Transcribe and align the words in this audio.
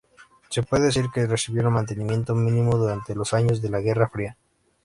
Se 0.49 0.63
puede 0.63 0.85
decir 0.85 1.05
que 1.13 1.27
recibieron 1.27 1.73
mantenimiento 1.73 2.33
mínimo 2.33 2.75
durante 2.75 3.13
los 3.13 3.35
años 3.35 3.61
de 3.61 3.69
la 3.69 3.81
guerra 3.81 4.09
fría. 4.09 4.35